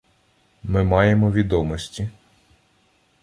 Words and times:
Ми 0.63 0.83
маємо 0.83 1.31
відомості 1.31 2.09